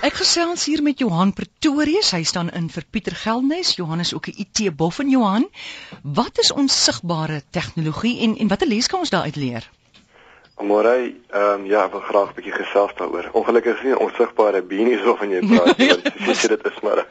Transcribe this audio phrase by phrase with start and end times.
[0.00, 2.14] Ek gesels hier met Johan Pretorius.
[2.16, 3.74] Hy staan in vir Pieter Geldnys.
[3.76, 5.44] Johan is ook 'n IT bof en Johan.
[6.02, 9.68] Wat is onsigbare tegnologie en en watter les kan ons daaruit leer?
[10.56, 13.28] Môre, ehm um, ja, ek wil graag 'n bietjie gesels daaroor.
[13.32, 16.80] Ongelukkig is nie onsigbare beanies of van jy praat nie, want jy sê dit is
[16.82, 17.06] maar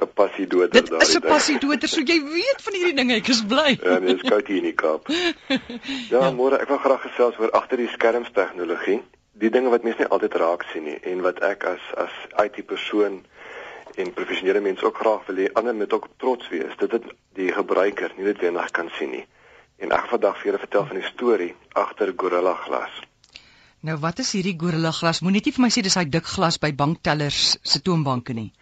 [0.00, 0.98] 'n passie doder daar.
[0.98, 3.76] Dit is 'n passie doder, so jy weet van hierdie dinge, ek is bly.
[3.84, 5.08] Ja, nee, dis koud hier in die Kaap.
[6.08, 6.30] Ja, ja.
[6.30, 9.02] môre, ek wil graag gesels oor agter die skerms tegnologie.
[9.34, 12.60] Die dinge wat mense nie altyd raak sien nie en wat ek as as IT
[12.70, 13.22] persoon
[13.98, 17.50] en professionele mens ook graag wil hê ander moet ook trots wees dat dit die
[17.52, 19.24] gebruiker nie net wenig kan sien nie.
[19.82, 21.50] En ek vandag vir julle vertel van die storie
[21.82, 23.00] agter Gorilla Glas.
[23.84, 25.20] Nou wat is hierdie Gorilla Glas?
[25.20, 28.52] Moenie net vir my sê dis daai dik glas by banktellers se toonbanke nie.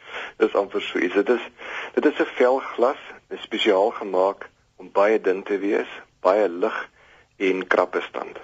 [0.41, 1.14] Dis amper so iets.
[1.20, 1.45] Dit is
[1.98, 3.02] dit is 'n velglas,
[3.45, 6.80] spesiaal gemaak om baie dun te wees, baie lig
[7.36, 8.41] en krappe stand.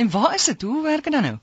[0.00, 0.62] En waar is dit?
[0.62, 1.36] Hoe werk dit dan nou?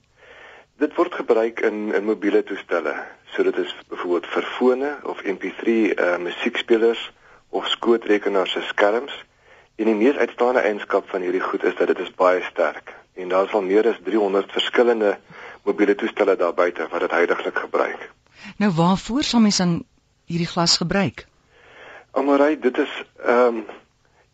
[0.82, 2.94] Dit word gebruik in in mobiele toestelle.
[3.24, 7.12] So dit is byvoorbeeld vir fone of MP3 uh, musiekspelers
[7.48, 9.14] of skootrekenaars se skerms.
[9.76, 12.94] En die mees uitstaande eienskap van hierdie goed is dat dit is baie sterk.
[13.14, 15.18] En daar is al meer as 300 verskillende
[15.62, 18.10] mobiele toestelle daar buite wat dit heidaglik gebruik.
[18.56, 19.84] Nou waarvoor sal mens dan
[20.24, 21.26] hierdie glas gebruik?
[22.10, 23.66] Amorey, dit is ehm um,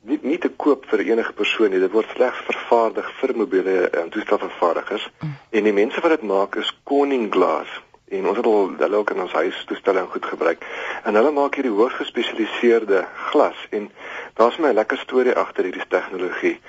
[0.04, 1.80] nie nie te koop vir enige persoon nie.
[1.80, 5.08] Dit word slegs vervaardig vir mobiele um, toestelvervaardigers.
[5.20, 5.34] Mm.
[5.50, 7.80] En die mense wat dit maak is Corning Glass
[8.14, 10.64] en ons het al hulle ook in ons huis toestelle goed gebruik.
[11.04, 13.90] En hulle maak hierdie hoogs gespesialiseerde glas en
[14.38, 16.60] daar's my 'n lekker storie agter hierdie tegnologie.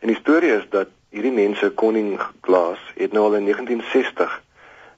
[0.00, 4.42] En die storie is dat hierdie mense Conning Glass het nou al in 1960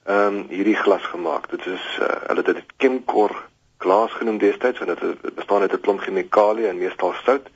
[0.05, 1.49] ehm um, hierdie glas gemaak.
[1.49, 3.35] Dit is uh, hulle het dit Chemcor
[3.77, 7.49] glas genoem destyds want dit bestaan uit 'n klomp chemikalieë en meestal sout.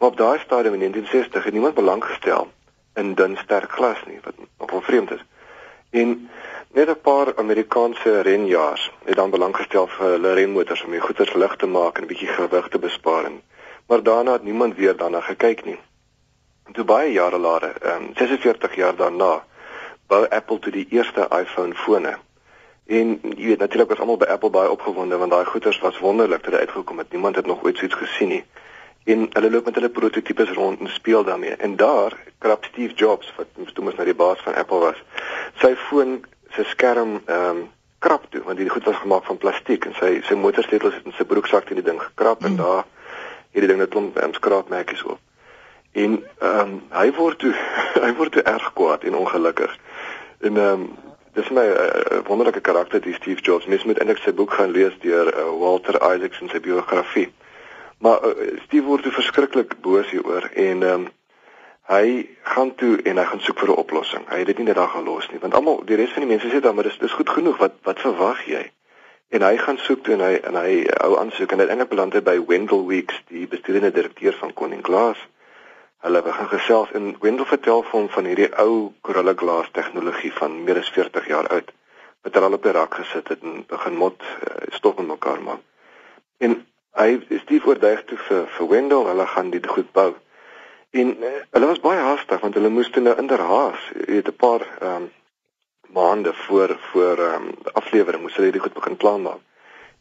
[0.00, 2.48] Maar op daai stadium in 1960 het niemand belang gestel
[2.94, 5.24] in dun sterk glas nie wat nogal vreemd is.
[5.90, 6.30] En
[6.72, 11.32] Net 'n paar Amerikaanse renjaars het dan belang gestel vir hulle renmotors om die goeders
[11.34, 13.30] lig te maak en 'n bietjie gewig te bespaar.
[13.86, 15.78] Maar daarna het niemand weer daarna gekyk nie.
[16.66, 19.44] En toe baie jare later, um, 46 jaar daarna,
[20.06, 22.18] bou Apple toe die eerste iPhone fone.
[22.86, 26.42] En jy weet natuurlik was almal by Apple baie opgewonde want daai goeders was wonderlik
[26.42, 27.10] toe dit uitgekom het.
[27.10, 28.44] Niemand het nog ooit so iets gesien nie.
[29.04, 31.56] En hulle loop met hulle prototipes rond en speel daarmee.
[31.56, 35.02] En daar krap Steve Jobs wat toe mos nou die baas van Apple was.
[35.60, 36.20] Sy foon
[36.56, 37.68] sy skerm ehm um,
[38.00, 41.16] krap toe want die goed was gemaak van plastiek en sy sy motorsleutels het in
[41.18, 42.46] sy broeksak teen die ding gekrap mm.
[42.46, 42.86] en daar
[43.52, 45.20] hierdie ding het klomp um, skraapmerkies op.
[45.92, 47.52] En ehm um, hy word toe
[48.06, 49.76] hy word toe erg kwaad en ongelukkig.
[50.40, 50.88] En ehm um,
[51.34, 53.66] dis my 'n uh, eh, eh, wonderlike karakter die Steve Jobs.
[53.66, 57.28] Mens moet eintlik sy boek gaan lees deur uh, Walter Isaacson se biografie.
[58.00, 61.08] Maar uh, Steve word toe verskriklik boos hieroor en ehm um,
[61.90, 64.26] hy gaan toe en hy gaan soek vir 'n oplossing.
[64.30, 66.48] Hy het dit nie net daar gelos nie, want almal die res van die mense
[66.48, 67.58] sê dan maar dis dis goed genoeg.
[67.58, 68.62] Wat wat verwag jy?
[69.34, 72.22] En hy gaan soek toe en hy en hy hou aansoek en uiteindelik beland hy
[72.22, 75.18] by Wendell Weeks, die bestuurende direkteur van Koning Glass.
[76.00, 80.62] Hulle begin gesels en Wendell vertel vir hom van hierdie ou Gorilla Glass tegnologie van
[80.64, 81.74] meer as 40 jaar oud
[82.22, 85.62] wat hulle op die rak gesit het en begin mot uh, stof in mekaar maak.
[86.38, 86.56] En
[86.98, 90.10] hy is die voorduig toe vir vir Wendell, hulle gaan dit goed bou.
[90.90, 94.36] En uh, hulle was baie haastig want hulle moes toe nou inderhaas, jy weet 'n
[94.36, 95.10] paar ehm um,
[95.94, 99.40] maande voor voor ehm um, aflewering moes hulle dit goed begin plan maak.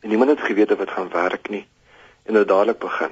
[0.02, 1.68] En niemand het geweet of dit gaan werk nie.
[2.24, 3.12] En hulle dadelik begin.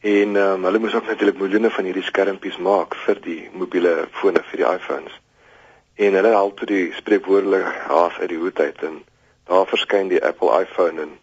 [0.00, 4.08] En ehm um, hulle moes ook natuurlik miljoene van hierdie skermpies maak vir die mobiele
[4.10, 5.20] fone vir die iPhones.
[5.94, 9.04] En hulle haal toe die spreekwoordelike haas uit die hoed uit en
[9.44, 11.18] daar verskyn die Apple iPhone in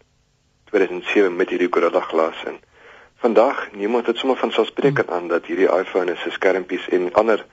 [0.73, 2.61] 2007 met hierdie Gorilla Glass en
[3.23, 7.45] Vandag niemand het sommer van selfsprekend aan dat hierdie iPhone se skermpies en ander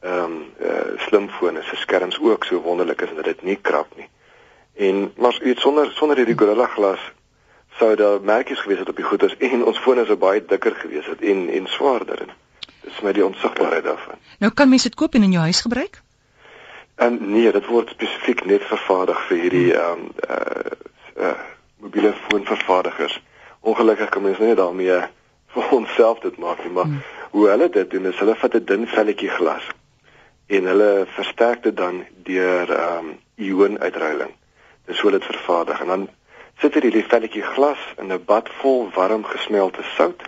[0.00, 4.08] ehm um, uh, slimfone se skerms ook so wonderlik is dat dit nie krap nie.
[4.76, 7.00] En maar iets sonder sonder hierdie Gorilla glas
[7.78, 11.06] sou daar merkies gewees het op die goeders en ons fone sou baie dikker gewees
[11.06, 12.24] het en en swaarder.
[12.84, 14.22] Dis my die onsigbaarheid daarvan.
[14.38, 16.02] Nou kan mense dit koop en in jou huis gebruik?
[16.94, 21.38] En nee, dit word spesifiek net vervaardig vir hierdie ehm um, uh, uh
[21.80, 23.20] mobiele foonvervaardigers
[23.60, 25.00] ongelukkig kan mens nie daarmee
[25.54, 27.02] vir onsself dit maak nie, maar hmm.
[27.30, 29.64] hoe hulle dit doen is hulle vat 'n dun velletjie glas
[30.46, 34.32] en hulle versterk dit dan deur ehm um, ionuitruiling.
[34.86, 36.08] Dis so dit vervaardig en dan
[36.60, 40.22] sit hulle die velletjie glas in 'n bad vol warm gesmelte sout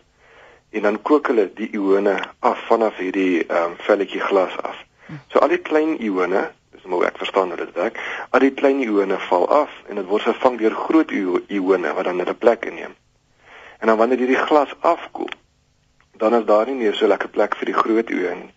[0.70, 4.76] en dan kook hulle die ione af vanaf hierdie ehm um, velletjie glas af.
[5.06, 5.20] Hmm.
[5.28, 6.50] So al die klein ione
[6.90, 7.98] maar ek verstaan hoe dit werk.
[8.30, 12.22] Al die klein ione val af en dit word vervang deur groot ione wat dan
[12.22, 12.94] 'n plek inneem.
[13.80, 15.30] En dan wanneer jy die glas afkoel,
[16.16, 18.52] dan is daar nie meer so lekker plek vir die groot oë nie.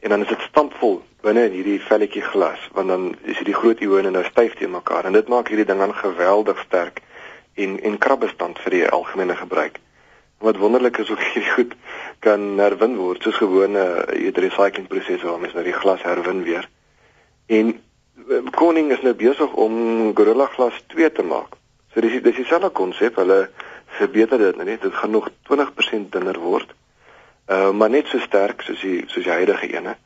[0.00, 3.80] en dan is dit stampvol binne in hierdie velletjie glas want dan is hierdie groot
[3.82, 7.02] ione nou styf teen mekaar en dit maak hierdie ding dan geweldig sterk
[7.58, 9.80] en en krabbestand vir die algemene gebruik.
[10.38, 11.74] Wat wonderlik is ook hierdie goed
[12.22, 16.68] kan herwin word soos gewone hierdie recycling prosesse waar mens nou die glas herwin weer.
[17.48, 17.70] En
[18.28, 19.74] eh, Koning is nou besig om
[20.14, 21.56] Gorilla Glas 2 te maak.
[21.92, 23.48] So dis dis dieselfde konsep, hulle
[23.98, 26.74] verbeter dit net, dit gaan nog 20% dunner word.
[27.48, 29.96] Uh maar net so sterk soos die soos die huidige ene.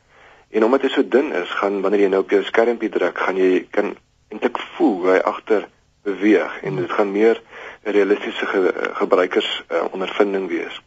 [0.53, 3.37] En omdat dit so dun is, gaan wanneer jy nou op jou skermpie druk, gaan
[3.37, 3.95] jy kan
[4.31, 5.67] eintlik voel hoe hy agter
[6.03, 7.41] beweeg en dit gaan meer
[7.83, 10.81] 'n realistiese ge, gebruikers uh, ondervinding wees.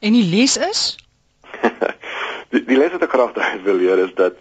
[0.00, 0.96] En die les is
[2.54, 3.34] die, die les wat ek graag
[3.66, 4.38] wil leer is dat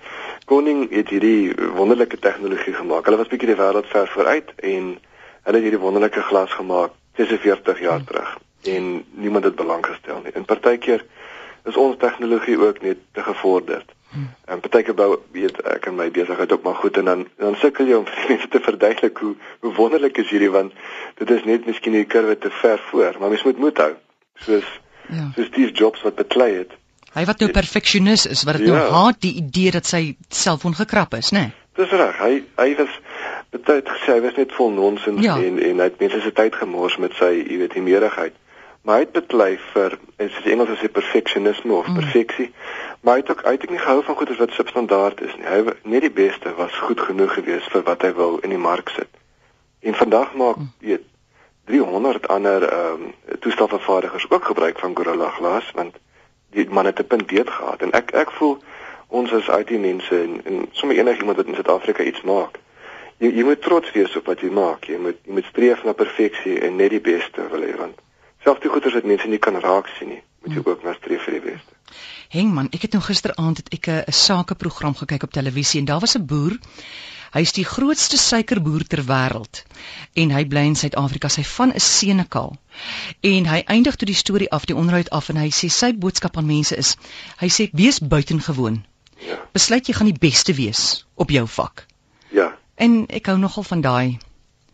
[0.49, 3.05] Koning het hierdie wonderlike tegnologie gemaak.
[3.07, 4.89] Hulle was bietjie die wêreld ver vooruit en
[5.45, 8.09] hulle het hierdie wonderlike glas gemaak 46 jaar hmm.
[8.09, 8.37] terug
[8.75, 10.33] en niemand het belang gestel nie.
[10.35, 11.05] En partykeer
[11.63, 13.95] is ons tegnologie ook net te gevorderd.
[14.11, 14.29] Hmm.
[14.45, 17.89] En partykeer bou weet ek en my besigheid ook maar goed en dan dan sukkel
[17.89, 19.33] jy om vir mense te verduidelik hoe
[19.65, 20.75] hoe wonderlik is hierdie want
[21.23, 23.91] dit is net miskien die kurwe te ver voor, maar mens moet moed hou.
[24.35, 25.31] Soos ja.
[25.35, 26.75] soos Steve Jobs wat beklei het.
[27.13, 28.85] Hy wat nou perfeksionis is, wat dit nou ja.
[28.87, 31.47] nou haat die idee dat sy selfoon gekrap is, né?
[31.49, 31.59] Nee?
[31.77, 32.17] Dis reg.
[32.21, 32.93] Hy hy was
[33.53, 35.35] het gesê hy was net vol nonsens ja.
[35.37, 38.35] en en hy het mense se tyd gemors met sy, jy weet, hiermeerigheid.
[38.83, 41.99] Maar hy het beklei vir en soos die Engels sê perfeksionisme of mm.
[42.01, 42.49] perfeksie.
[43.01, 45.47] Maar hy het ook uit ek nie gehou van goeie wat substandaard is nie.
[45.47, 48.89] Hy net die beste was goed genoeg geweest vir wat hy wou in die mark
[48.97, 49.09] sit.
[49.81, 50.71] En vandag maak mm.
[50.81, 51.09] jy mm.
[51.73, 55.95] 300 ander ehm um, toestelvervaardigers ook gebruik van Gorilla Glas want
[56.53, 58.57] die man het 'n punt beet gehad en ek ek voel
[59.07, 62.59] ons as IT mense en, en sommer enigiemand wat in Suid-Afrika iets maak
[63.23, 64.87] jy jy moet trots wees op wat jy maak.
[64.89, 67.99] Jy moet jy moet streef na perfeksie en net die beste wil hê want
[68.43, 71.23] selfs die goeders wat mense nie kan raak sien nie, moet jy ook na streef
[71.27, 71.77] vir die beste.
[72.33, 76.15] Hengman, ek het nou gisteraand het ek 'n sakeprogram gekyk op televisie en daar was
[76.17, 76.57] 'n boer.
[77.33, 79.63] Hy is die grootste suikerboer ter wêreld
[80.13, 81.29] en hy bly in Suid-Afrika.
[81.29, 82.57] Sy van is Senekal.
[83.21, 86.37] En hy eindig toe die storie af, die onderhoud af en hy sê sy boodskap
[86.37, 86.95] aan mense is:
[87.39, 88.85] hy sê wees buitengewoon.
[89.17, 89.39] Ja.
[89.51, 91.87] Besluit jy gaan die beste wees op jou vak.
[92.29, 92.51] Ja.
[92.75, 94.19] En ek hou nogal van daai.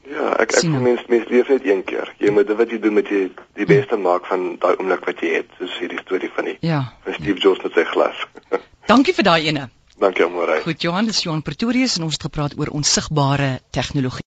[0.09, 2.09] Ja, ek ek mens mens leef net een keer.
[2.17, 3.27] Jy moet wat jy doen met jy
[3.59, 5.51] die beste maak van daai oomblik wat jy het.
[5.59, 6.81] Soos hierdie storie van die Ja.
[7.05, 7.43] Van Steve ja.
[7.49, 8.23] Jobs met sy glas.
[8.91, 9.67] Dankie vir daai ene.
[9.99, 10.61] Dankie môre.
[10.63, 14.25] Goed, Johan, dis Johan Pretorius en ons het gepraat oor onsigbare tegnologie.